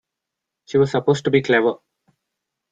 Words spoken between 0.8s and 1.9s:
supposed to be clever.